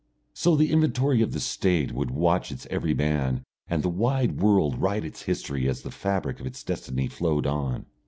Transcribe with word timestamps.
So 0.33 0.55
the 0.55 0.71
inventory 0.71 1.21
of 1.21 1.31
the 1.31 1.39
State 1.39 1.91
would 1.91 2.09
watch 2.09 2.51
its 2.51 2.65
every 2.71 2.95
man 2.95 3.43
and 3.67 3.83
the 3.83 3.87
wide 3.89 4.37
world 4.41 4.81
write 4.81 5.05
its 5.05 5.21
history 5.21 5.69
as 5.69 5.83
the 5.83 5.91
fabric 5.91 6.39
of 6.39 6.47
its 6.47 6.63
destiny 6.63 7.05
flowed 7.07 7.45
on. 7.45 7.85